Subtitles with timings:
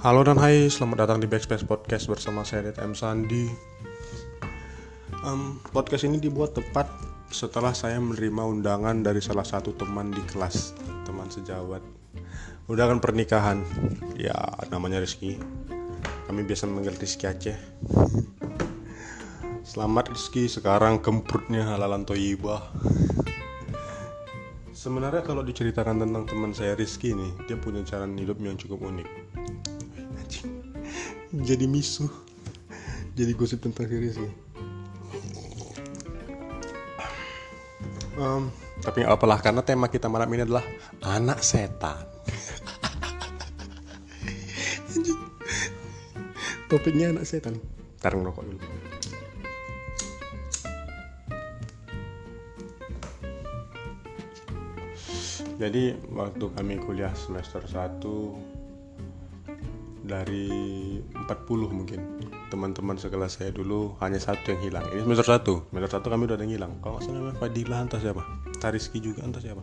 [0.00, 2.96] Halo dan hai, selamat datang di Backspace Podcast bersama saya Ded M.
[2.96, 3.52] Sandi.
[5.12, 6.88] Em, Podcast ini dibuat tepat
[7.28, 10.72] setelah saya menerima undangan dari salah satu teman di kelas
[11.04, 11.84] Teman sejawat.
[12.64, 13.60] Undangan pernikahan?
[14.16, 14.32] Ya,
[14.72, 15.36] namanya Rizky.
[16.24, 17.60] Kami biasa manggil Rizky Aceh.
[19.68, 22.72] Selamat Rizky, sekarang kemprutnya halalan toyibah.
[24.72, 29.30] Sebenarnya kalau diceritakan tentang teman saya Rizky ini, dia punya cara hidup yang cukup unik.
[31.30, 32.10] Jadi misuh.
[33.14, 34.26] Jadi gosip tentang si Rizky.
[38.18, 38.50] Em,
[38.82, 40.66] tapi nggak apalah karena tema kita malam ini adalah
[41.06, 42.02] anak setan.
[46.68, 47.62] Topiknya anak setan.
[48.02, 48.58] Ntar ngerokok dulu.
[55.60, 58.59] Jadi waktu kami kuliah semester 1
[60.10, 60.50] dari
[61.14, 62.00] 40 mungkin
[62.50, 64.84] teman-teman sekelas saya dulu hanya satu yang hilang.
[64.90, 65.70] Ini semester 1.
[65.70, 66.72] Semester 1 kami udah ada yang hilang.
[66.82, 68.22] Kalau nggak salah Fadilah entah siapa.
[68.58, 69.62] Tariski juga entah siapa.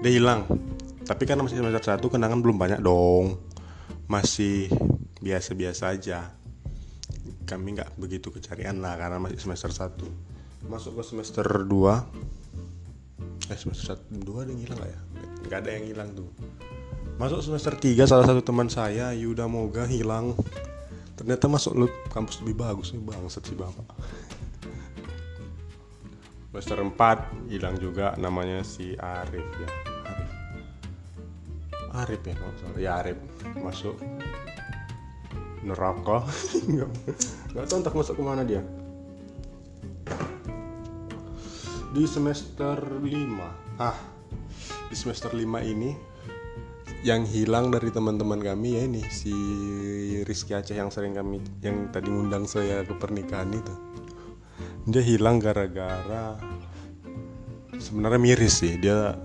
[0.00, 0.48] Dia hilang.
[1.04, 3.36] Tapi karena masih semester 1 kenangan belum banyak dong.
[4.08, 4.72] Masih
[5.20, 6.32] biasa-biasa aja.
[7.44, 10.00] Kami nggak begitu kecarian lah karena masih semester 1.
[10.72, 12.40] Masuk ke semester 2
[13.50, 15.00] eh semester satu dua ada yang hilang gak ya
[15.50, 16.30] nggak ada yang hilang tuh
[17.20, 20.32] masuk semester 3 salah satu teman saya Yuda Moga hilang.
[21.20, 23.84] Ternyata masuk lu kampus lebih bagus nih bangsat si bapak
[26.50, 29.70] semester 4 hilang juga namanya si Arif ya.
[31.94, 32.78] Arif Arif ya salah.
[32.78, 33.18] Ya Arif.
[33.62, 33.94] Masuk
[35.62, 36.26] neraka.
[36.66, 36.90] Nggak
[37.54, 38.66] nggak tahu entah masuk ke mana dia.
[41.94, 43.96] Di semester 5 ah
[44.90, 46.09] di semester 5 ini
[47.00, 49.32] yang hilang dari teman-teman kami ya ini si
[50.28, 53.74] Rizky Aceh yang sering kami yang tadi ngundang saya ke pernikahan itu.
[54.84, 56.36] Dia hilang gara-gara
[57.80, 59.16] sebenarnya miris sih dia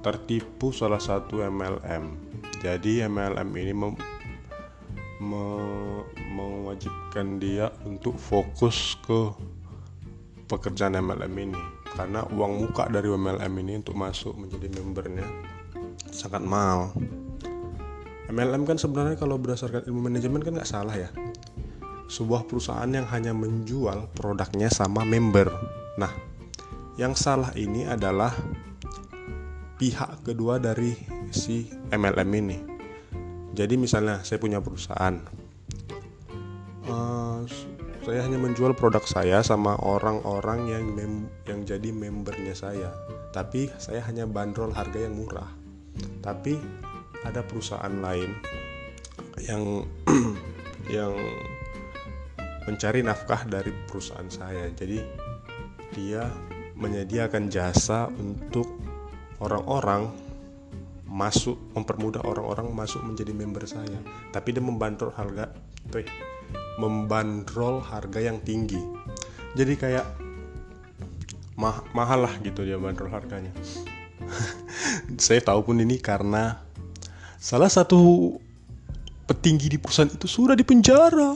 [0.00, 2.26] tertipu salah satu MLM
[2.56, 4.00] jadi MLM ini mem-
[5.20, 9.32] me- mewajibkan dia untuk fokus ke
[10.48, 11.62] pekerjaan MLM ini.
[11.92, 15.24] Karena uang muka dari MLM ini untuk masuk menjadi membernya
[16.10, 16.92] sangat mahal.
[18.26, 21.10] MLM kan sebenarnya kalau berdasarkan ilmu manajemen kan nggak salah ya.
[22.10, 25.50] Sebuah perusahaan yang hanya menjual produknya sama member.
[25.98, 26.10] Nah,
[26.98, 28.34] yang salah ini adalah
[29.78, 30.94] pihak kedua dari
[31.34, 32.58] si MLM ini.
[33.56, 35.16] Jadi misalnya saya punya perusahaan,
[36.86, 37.38] Eh,
[38.06, 42.94] saya hanya menjual produk saya sama orang-orang yang mem- yang jadi membernya saya
[43.34, 45.50] tapi saya hanya bandrol harga yang murah
[46.20, 46.58] tapi
[47.22, 48.30] ada perusahaan lain
[49.44, 49.84] yang
[50.96, 51.12] yang
[52.66, 54.70] mencari nafkah dari perusahaan saya.
[54.74, 54.98] Jadi
[55.94, 56.26] dia
[56.76, 58.66] menyediakan jasa untuk
[59.40, 60.10] orang-orang
[61.06, 63.98] masuk mempermudah orang-orang masuk menjadi member saya.
[64.34, 65.50] Tapi dia membandrol harga
[65.88, 66.02] tuh
[66.76, 68.78] membandrol harga yang tinggi.
[69.56, 70.26] Jadi kayak
[71.56, 73.48] mah mahal lah gitu dia bandrol harganya
[75.14, 76.58] saya tahu pun ini karena
[77.38, 78.34] salah satu
[79.26, 81.34] petinggi di perusahaan itu sudah dipenjara.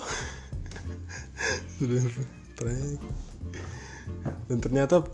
[4.51, 5.07] Dan ternyata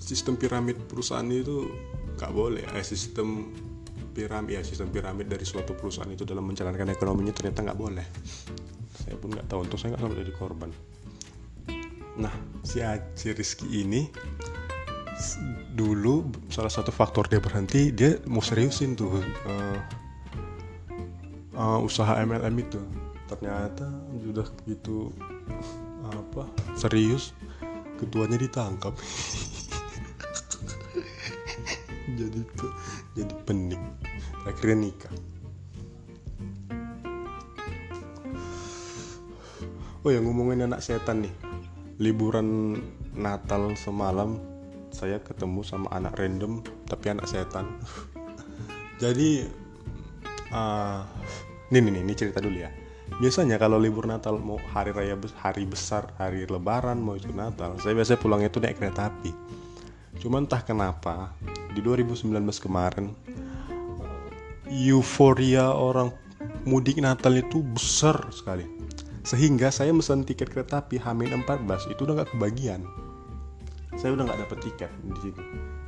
[0.00, 1.68] sistem piramid perusahaan itu
[2.16, 2.64] nggak boleh.
[2.72, 3.52] Eh, sistem
[4.14, 8.06] piramid ya sistem piramid dari suatu perusahaan itu dalam menjalankan ekonominya ternyata nggak boleh.
[9.04, 9.66] Saya pun nggak tahu.
[9.68, 10.70] Untuk saya nggak sampai jadi korban.
[12.20, 14.08] Nah si Aceh Rizky ini
[15.74, 19.78] dulu salah satu faktor dia berhenti dia mau seriusin tuh eh,
[21.54, 22.80] eh, usaha MLM itu.
[23.24, 23.88] Ternyata
[24.20, 25.10] sudah gitu
[26.04, 26.44] apa
[26.76, 27.32] serius
[27.96, 28.92] ketuanya ditangkap.
[32.20, 32.46] Jadi
[33.16, 33.80] jadi pening
[34.44, 35.14] akhirnya nikah.
[40.04, 41.34] Oh ya ngomongin anak setan nih.
[41.96, 42.76] Liburan
[43.16, 44.36] Natal semalam
[44.94, 47.66] saya ketemu sama anak random tapi anak setan.
[49.02, 49.42] Jadi
[51.74, 52.70] ini nih nih ini cerita dulu ya.
[53.18, 57.92] Biasanya kalau libur Natal mau hari raya hari besar hari Lebaran mau itu Natal saya
[57.92, 59.34] biasanya pulangnya itu naik kereta api.
[60.22, 61.34] Cuman entah kenapa
[61.74, 62.30] di 2019
[62.62, 63.10] kemarin
[64.70, 66.14] euforia orang
[66.62, 68.64] mudik Natal itu besar sekali.
[69.26, 73.03] Sehingga saya pesan tiket kereta api Hamin 14 itu udah nggak kebagian
[74.04, 75.40] saya udah nggak dapet tiket di situ.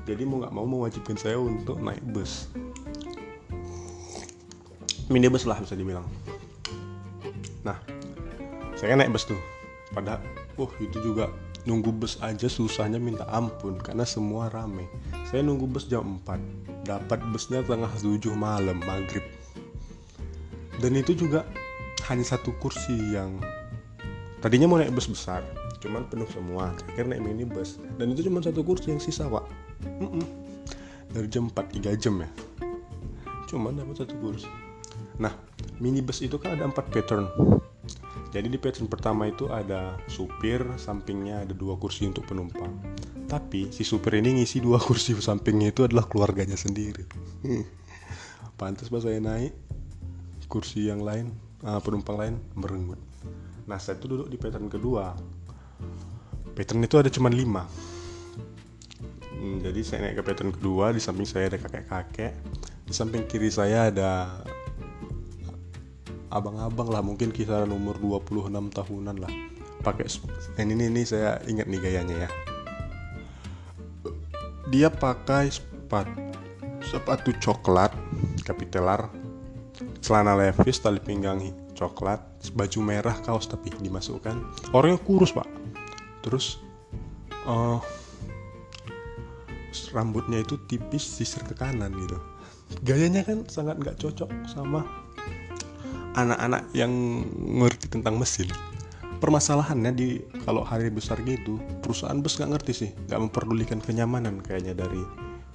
[0.08, 2.48] Jadi mau nggak mau mewajibkan saya untuk naik bus.
[5.12, 6.08] Minibus lah bisa dibilang.
[7.60, 7.76] Nah
[8.72, 9.36] saya naik bus tuh.
[9.92, 10.16] Pada
[10.56, 11.28] uh itu juga
[11.68, 14.88] nunggu bus aja susahnya minta ampun karena semua rame.
[15.28, 19.28] Saya nunggu bus jam 4 dapat busnya tengah 7 malam maghrib.
[20.80, 21.44] Dan itu juga
[22.08, 23.36] hanya satu kursi yang
[24.40, 25.44] tadinya mau naik bus besar
[25.80, 26.72] cuman penuh semua.
[26.92, 27.80] Akhirnya naik minibus.
[27.96, 29.44] Dan itu cuma satu kursi yang sisa pak.
[30.00, 30.26] Mm -mm.
[31.12, 32.30] dari jam 4 3 jam ya.
[33.48, 34.48] Cuman dapat satu kursi.
[35.16, 35.32] Nah
[35.80, 37.28] minibus itu kan ada empat pattern.
[38.34, 42.74] Jadi di pattern pertama itu ada supir sampingnya ada dua kursi untuk penumpang.
[43.30, 47.06] Tapi si supir ini ngisi dua kursi sampingnya itu adalah keluarganya sendiri.
[48.60, 49.56] Pantas pas saya naik
[50.46, 51.34] kursi yang lain
[51.66, 52.98] uh, penumpang lain merengut
[53.66, 55.18] nah saya itu duduk di pattern kedua
[56.56, 57.68] pattern itu ada cuma lima.
[59.36, 62.32] Hmm, jadi saya naik ke pattern kedua di samping saya ada kakek-kakek
[62.86, 64.40] di samping kiri saya ada
[66.30, 69.32] abang-abang lah mungkin kisaran umur 26 tahunan lah.
[69.84, 70.08] Pakai
[70.62, 72.30] ini, ini ini saya ingat nih gayanya ya.
[74.72, 76.26] Dia pakai sepatu
[76.86, 77.90] sepatu coklat
[78.46, 79.10] kapitelar
[79.98, 81.42] celana levis tali pinggang
[81.74, 82.22] coklat
[82.54, 84.70] baju merah kaos tapi dimasukkan.
[84.70, 85.46] Orangnya kurus pak
[86.26, 86.58] terus
[87.46, 87.78] uh,
[89.94, 92.18] rambutnya itu tipis sisir ke kanan gitu.
[92.82, 94.82] Gayanya kan sangat nggak cocok sama
[96.18, 96.90] anak-anak yang
[97.62, 98.50] ngerti tentang mesin.
[99.16, 102.90] Permasalahannya di kalau hari besar gitu perusahaan bus nggak ngerti sih.
[103.08, 105.00] Nggak memperdulikan kenyamanan kayaknya dari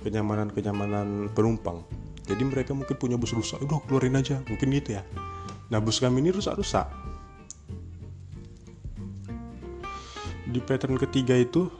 [0.01, 1.83] kenyamanan kenyamanan penumpang.
[2.25, 4.39] Jadi mereka mungkin punya bus rusak udah keluarin aja.
[4.47, 5.03] Mungkin gitu ya.
[5.69, 7.10] Nah bus kami ini rusak-rusak
[10.51, 11.71] di pattern ketiga itu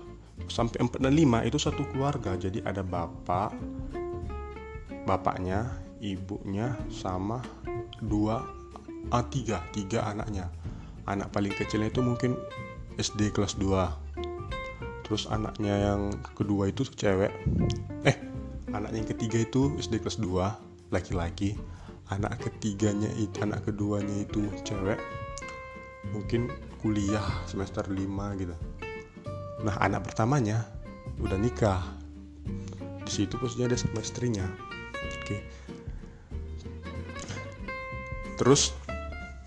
[0.48, 2.40] sampai 4 dan 5 itu satu keluarga.
[2.40, 3.52] Jadi ada bapak
[5.04, 5.68] bapaknya
[6.02, 7.44] ibunya sama
[8.02, 8.42] dua
[9.12, 10.50] ah, tiga tiga anaknya.
[11.06, 12.40] Anak paling kecilnya itu mungkin
[12.96, 17.36] SD kelas 2 terus anaknya yang kedua itu cewek.
[18.08, 18.16] Eh
[18.72, 21.60] anaknya yang ketiga itu SD kelas 2 laki-laki.
[22.12, 25.00] Anak ketiganya itu anak keduanya itu cewek.
[26.12, 26.52] Mungkin
[26.82, 28.56] kuliah semester 5 gitu.
[29.62, 30.66] Nah anak pertamanya
[31.22, 31.82] udah nikah.
[33.06, 34.46] Di situ posisinya ada sama istrinya
[35.02, 35.38] oke.
[38.42, 38.74] Terus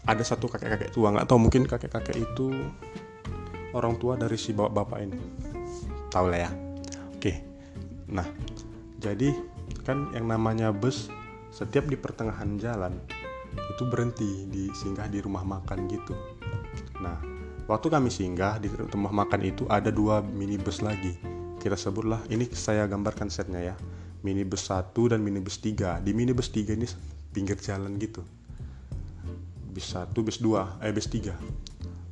[0.06, 1.10] ada satu kakek-kakek tua.
[1.10, 2.54] Nggak tahu mungkin kakek-kakek itu
[3.74, 5.18] orang tua dari si bapak-bapak ini.
[6.14, 6.50] Tahu lah ya.
[7.18, 7.42] Oke.
[8.14, 8.26] Nah
[9.02, 9.34] jadi
[9.82, 11.10] kan yang namanya bus
[11.50, 12.94] setiap di pertengahan jalan
[13.54, 16.14] itu berhenti di singgah di rumah makan gitu
[17.02, 17.18] Nah,
[17.66, 21.16] waktu kami singgah di rumah makan itu ada dua minibus lagi.
[21.58, 23.74] Kita sebutlah ini saya gambarkan setnya ya.
[24.24, 26.00] Minibus 1 dan minibus 3.
[26.00, 26.88] Di minibus 3 ini
[27.32, 28.24] pinggir jalan gitu.
[29.72, 31.32] Bis 1, bis 2, eh bis 3.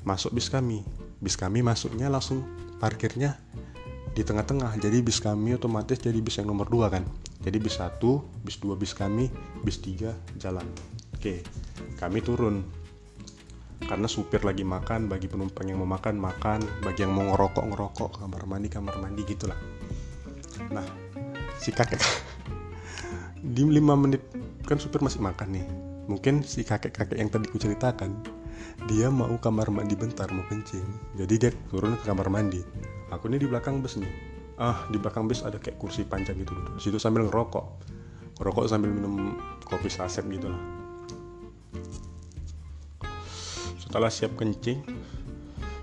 [0.04, 0.84] Masuk bis kami.
[1.20, 2.44] Bis kami masuknya langsung
[2.80, 3.40] parkirnya
[4.12, 4.76] di tengah-tengah.
[4.76, 7.04] Jadi bis kami otomatis jadi bis yang nomor 2 kan.
[7.42, 8.00] Jadi bis 1,
[8.44, 9.32] bis 2 bis kami,
[9.64, 10.64] bis 3 jalan.
[11.16, 11.40] Oke,
[11.96, 12.81] kami turun
[13.86, 16.60] karena supir lagi makan bagi penumpang yang mau makan makan.
[16.82, 18.10] Bagi yang mau ngerokok ngerokok.
[18.22, 19.58] Kamar mandi kamar mandi gitulah.
[20.70, 20.86] Nah
[21.58, 22.02] si kakek
[23.54, 24.22] di lima menit
[24.66, 25.66] kan supir masih makan nih.
[26.10, 28.18] Mungkin si kakek-kakek yang tadi ku ceritakan
[28.90, 30.84] dia mau kamar mandi bentar mau kencing.
[31.18, 32.62] Jadi dia turun ke kamar mandi.
[33.14, 34.12] Aku ini di belakang bus nih.
[34.58, 37.66] Ah di belakang bus ada kayak kursi panjang gitu di situ sambil ngerokok.
[38.38, 40.82] Ngerokok sambil minum kopi saset gitu lah
[43.92, 44.80] setelah siap kencing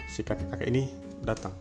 [0.10, 0.90] si kakek-kakek ini
[1.22, 1.54] datang.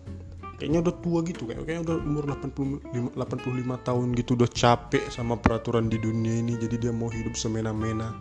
[0.56, 5.36] Kayaknya udah tua gitu kayak kayaknya udah umur 85, 85 tahun gitu udah capek sama
[5.36, 8.16] peraturan di dunia ini jadi dia mau hidup semena-mena.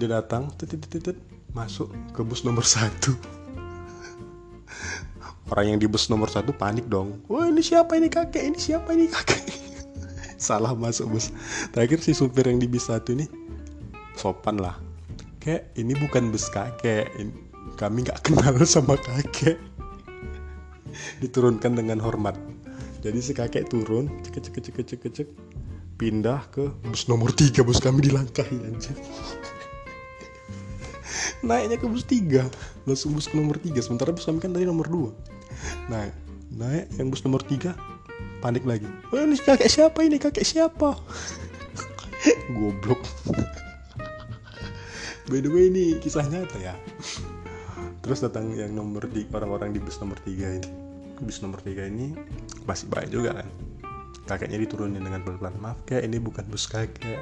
[0.00, 1.20] Dia datang titit titit
[1.52, 3.12] masuk ke bus nomor satu.
[5.52, 7.20] Orang yang di bus nomor satu panik dong.
[7.28, 8.40] Wah ini siapa ini kakek?
[8.40, 9.44] Ini siapa ini kakek?
[10.48, 11.28] Salah masuk bus.
[11.76, 13.28] Terakhir si supir yang di bis satu ini
[14.16, 14.87] sopan lah
[15.38, 17.14] kakek ini bukan bus kakek.
[17.78, 19.54] Kami nggak kenal sama kakek.
[21.22, 22.34] Diturunkan dengan hormat.
[23.06, 25.28] Jadi si kakek turun cek cek cek cek cek
[25.94, 28.94] pindah ke bus nomor tiga bus kami dilangkahi anjir
[31.46, 32.50] naiknya ke bus tiga.
[32.82, 33.78] Langsung bus ke nomor tiga.
[33.78, 35.14] Sementara bus kami kan dari nomor dua.
[35.86, 36.10] Nah
[36.50, 37.78] naik yang bus nomor tiga
[38.42, 38.90] panik lagi.
[39.14, 40.18] Oh ini kakek siapa ini?
[40.18, 40.98] Kakek siapa?
[42.58, 43.06] Goblok
[45.28, 46.74] by the way ini kisah nyata ya?
[48.02, 50.70] Terus datang yang nomor di orang-orang di bus nomor tiga ini.
[51.20, 52.16] Bus nomor tiga ini
[52.64, 53.48] masih baik juga kan?
[54.24, 57.20] Kakeknya diturunin dengan pelan-pelan maaf kayak ini bukan bus kakek.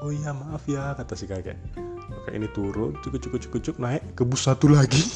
[0.00, 1.60] Oh iya maaf ya kata si kakek.
[1.76, 5.04] Kakek ini turun cukup cukup cukup cukup naik ke bus satu lagi.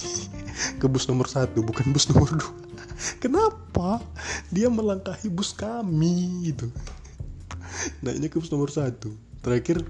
[0.80, 2.52] Ke bus nomor satu bukan bus nomor dua.
[3.24, 4.04] Kenapa?
[4.52, 6.68] Dia melangkahi bus kami gitu.
[8.04, 9.08] Naiknya ke bus nomor satu.
[9.40, 9.80] Terakhir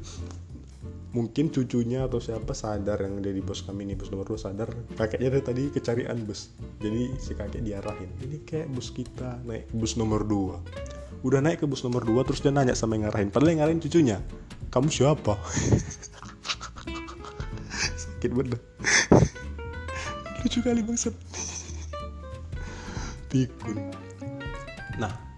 [1.11, 4.71] mungkin cucunya atau siapa sadar yang ada di bus kami ini bus nomor dua sadar.
[4.95, 8.11] Kakeknya dari tadi kecarian bus jadi si kakek diarahin.
[8.23, 10.63] Ini kayak bus kita naik bus nomor dua.
[11.27, 13.35] Udah naik ke bus nomor dua terus dia nanya sama yang ngarahin.
[13.35, 14.19] Padahal yang ngarahin cucunya.
[14.71, 15.35] Kamu siapa?
[18.03, 18.61] Sakit banget
[20.41, 21.13] lucu kali bangsat
[23.31, 23.93] pikun.
[24.97, 25.30] Nah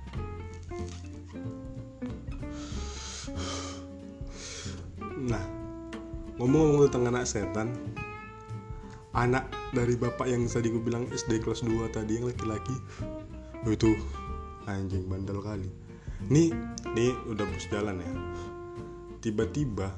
[6.43, 7.71] ngomong-ngomong tentang anak setan
[9.15, 12.75] anak dari bapak yang tadi gue bilang SD kelas 2 tadi yang laki-laki.
[13.63, 13.95] Itu
[14.67, 15.71] anjing bandel kali.
[16.27, 16.51] Nih
[16.99, 18.11] nih udah bus jalan ya.
[19.23, 19.95] Tiba-tiba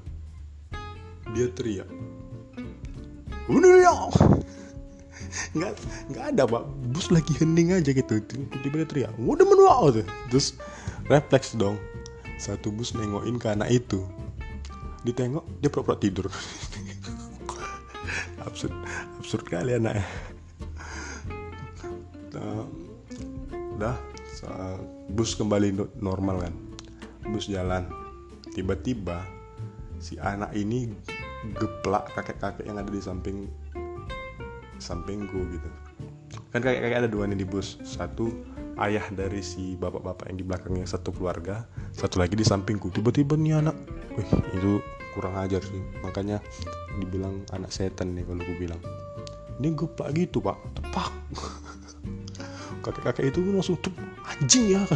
[1.33, 1.89] dia teriak
[3.49, 3.95] bener ya!
[5.57, 5.73] Nggak
[6.13, 6.65] nggak ada pak.
[6.93, 8.21] Bus lagi hening aja gitu.
[8.21, 10.61] Tiba-tiba dia teriak udah menua tuh terus
[11.09, 11.81] refleks dong.
[12.37, 14.05] Satu bus nengokin ke anak itu
[15.05, 16.27] ditengok dia pura-pura tidur.
[18.45, 18.77] Absurd
[19.17, 20.05] absurd kali anaknya
[22.37, 22.69] nah,
[23.81, 23.97] udah
[25.15, 26.55] bus kembali normal kan?
[27.31, 27.87] Bus jalan.
[28.53, 29.25] Tiba-tiba
[30.03, 30.93] si anak ini
[31.57, 33.49] geplak kakek-kakek yang ada di samping
[34.83, 35.71] sampingku gitu.
[36.51, 37.79] Kan kakek-kakek ada dua nih di bus.
[37.87, 38.31] Satu
[38.83, 42.91] ayah dari si bapak-bapak yang di belakangnya satu keluarga satu lagi di sampingku.
[42.91, 43.77] Tiba-tiba nih anak
[44.15, 44.73] wih itu
[45.15, 45.81] kurang ajar sih.
[46.03, 46.43] Makanya
[46.99, 48.83] dibilang anak setan nih kalau gue bilang.
[49.63, 50.59] Ini geplak gitu pak.
[50.75, 51.11] Tepak.
[52.85, 53.95] Kakek-kakek itu langsung tuh
[54.29, 54.83] anjing ya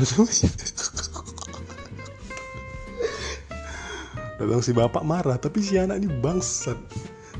[4.39, 6.77] datang si bapak marah tapi si anak ini bangsat.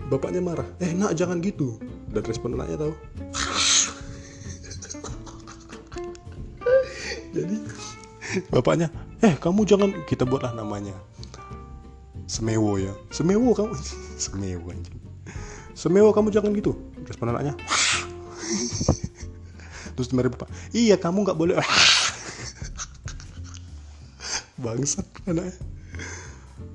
[0.09, 0.65] Bapaknya marah.
[0.81, 1.77] Eh nak jangan gitu.
[2.09, 2.95] Dan respon anaknya tahu
[7.37, 7.57] jadi
[8.51, 8.89] bapaknya
[9.23, 10.95] eh kamu jangan kita buatlah namanya
[12.29, 12.93] semewo ya.
[13.09, 13.73] Semewo kamu.
[14.23, 15.01] Semewo anjing.
[15.73, 16.77] Semewo kamu jangan gitu.
[17.09, 17.57] Respon anaknya.
[19.97, 20.53] Terus dimarahin bapak.
[20.77, 21.57] Iya kamu nggak boleh.
[24.63, 25.57] Bangsat anaknya.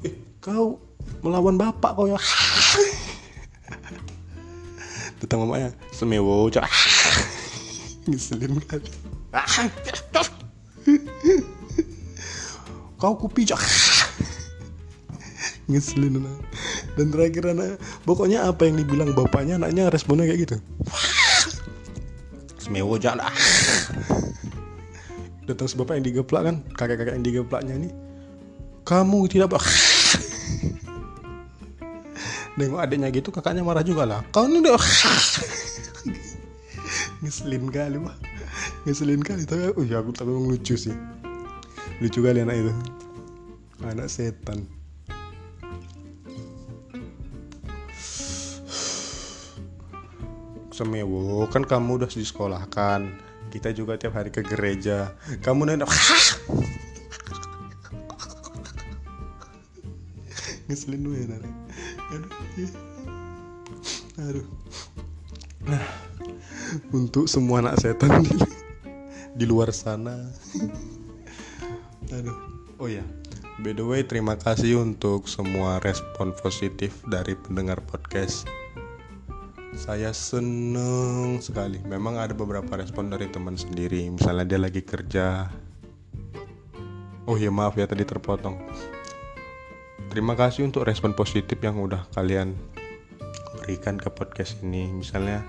[0.02, 0.82] Eh kau
[1.22, 2.18] melawan bapak kau ya.
[5.22, 6.68] Datang mamanya semewo cak.
[8.10, 8.92] Ngeselin kali
[13.04, 13.60] kau kupi cak
[15.74, 16.38] ngeselin anak
[16.96, 20.58] dan terakhir anak pokoknya apa yang dibilang bapaknya anaknya responnya kayak gitu.
[22.62, 23.26] Semewo jalan
[25.50, 26.56] datang si bapak yang digeplak kan?
[26.78, 27.90] Kakek-kakek yang digeplaknya ini
[28.86, 29.64] kamu tidak bak
[32.60, 34.76] nengok adiknya gitu kakaknya marah juga lah kau ini udah
[37.24, 38.14] ngeselin kali mah
[38.84, 40.96] ngeselin kali tapi oh ya aku tapi lucu sih.
[42.04, 42.74] Lucu kali anak itu.
[43.84, 44.68] Anak setan
[50.74, 53.08] semewo kan kamu udah disekolahkan.
[53.54, 55.14] Kita juga tiap hari ke gereja.
[55.46, 55.86] Kamu nanya
[60.64, 61.38] ngeselin gue ya
[62.14, 62.32] aduh,
[64.16, 64.48] aduh.
[65.68, 65.86] nah
[66.96, 68.32] untuk semua anak setan di,
[69.38, 70.18] di luar sana.
[72.10, 72.38] Aduh.
[72.80, 73.04] Oh ya
[73.62, 78.50] by the way terima kasih untuk semua respon positif dari pendengar podcast
[79.84, 81.84] saya seneng sekali.
[81.84, 84.08] Memang ada beberapa respon dari teman sendiri.
[84.08, 85.52] Misalnya dia lagi kerja.
[87.28, 88.64] Oh ya maaf ya tadi terpotong.
[90.08, 92.56] Terima kasih untuk respon positif yang udah kalian
[93.60, 94.88] berikan ke podcast ini.
[94.88, 95.44] Misalnya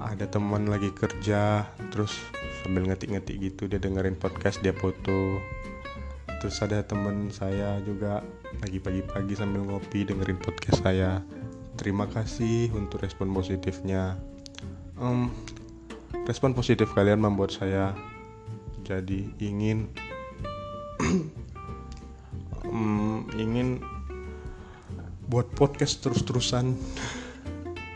[0.00, 2.16] ada teman lagi kerja terus
[2.64, 5.36] sambil ngetik-ngetik gitu dia dengerin podcast dia foto.
[6.40, 8.24] Terus ada teman saya juga
[8.64, 11.20] lagi pagi-pagi sambil ngopi dengerin podcast saya
[11.78, 14.18] terima kasih untuk respon positifnya.
[14.98, 15.30] Um,
[16.26, 17.94] respon positif kalian membuat saya
[18.82, 19.86] jadi ingin
[22.66, 23.78] um, ingin
[25.30, 26.74] buat podcast terus-terusan.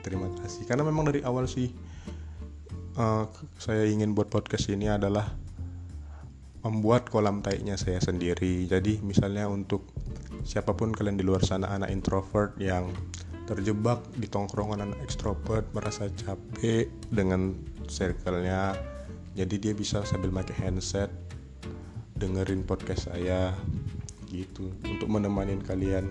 [0.06, 0.62] Terima kasih.
[0.70, 1.74] Karena memang dari awal sih
[2.94, 3.26] uh,
[3.58, 5.26] saya ingin buat podcast ini adalah
[6.62, 8.70] membuat kolam taiknya saya sendiri.
[8.70, 9.90] Jadi misalnya untuk
[10.46, 12.94] siapa pun kalian di luar sana anak introvert yang
[13.46, 17.56] terjebak di tongkrongan anak ekstrovert merasa capek dengan
[17.90, 18.76] circle-nya.
[19.32, 21.10] Jadi dia bisa sambil pakai handset
[22.16, 23.56] dengerin podcast saya
[24.30, 24.70] gitu.
[24.86, 26.06] Untuk menemani kalian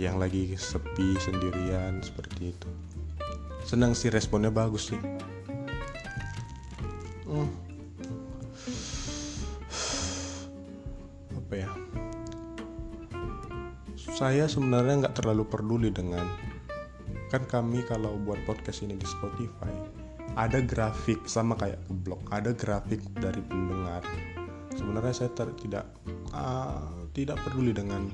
[0.00, 2.70] yang lagi sepi sendirian seperti itu.
[3.62, 5.00] Senang sih responnya bagus sih.
[7.28, 7.48] Hmm.
[11.52, 11.70] apa ya?
[14.16, 16.24] Saya sebenarnya nggak terlalu peduli dengan
[17.32, 19.72] kan kami kalau buat podcast ini di Spotify
[20.36, 22.20] ada grafik sama kayak ke blog.
[22.32, 24.00] Ada grafik dari pendengar.
[24.72, 25.84] Sebenarnya saya ter, tidak
[26.32, 28.08] uh, tidak peduli dengan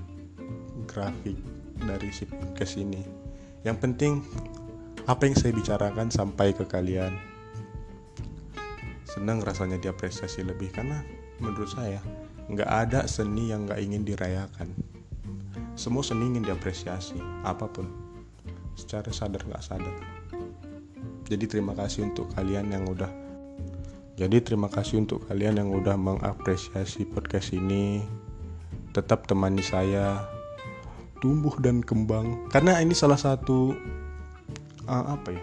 [0.90, 1.38] grafik
[1.78, 3.02] dari si podcast ini.
[3.62, 4.12] Yang penting
[5.06, 7.14] apa yang saya bicarakan sampai ke kalian.
[9.06, 11.02] Senang rasanya diapresiasi lebih karena
[11.38, 12.02] menurut saya
[12.50, 14.74] nggak ada seni yang nggak ingin dirayakan.
[15.78, 18.07] Semua seni ingin diapresiasi apa pun
[18.78, 19.96] secara sadar nggak sadar.
[21.26, 23.10] Jadi terima kasih untuk kalian yang udah
[24.18, 28.02] jadi terima kasih untuk kalian yang udah mengapresiasi podcast ini.
[28.90, 30.26] Tetap temani saya
[31.22, 32.50] tumbuh dan kembang.
[32.50, 33.78] Karena ini salah satu
[34.90, 35.42] uh, apa ya?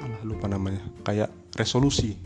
[0.00, 0.80] Alah lupa namanya.
[1.04, 1.28] Kayak
[1.60, 2.16] resolusi.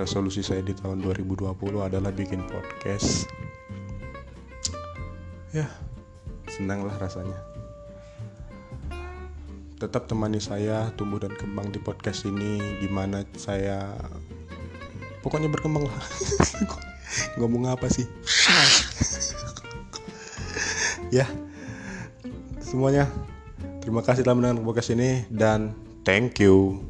[0.00, 3.28] Resolusi saya di tahun 2020 adalah bikin podcast.
[5.52, 5.68] Ya
[6.48, 7.55] senanglah rasanya
[9.76, 13.92] tetap temani saya tumbuh dan kembang di podcast ini gimana saya
[15.20, 15.98] pokoknya berkembang lah.
[17.40, 18.08] Ngomong apa sih?
[21.14, 21.22] Ya
[22.58, 23.06] semuanya
[23.78, 25.70] terima kasih telah menonton podcast ini dan
[26.02, 26.82] thank you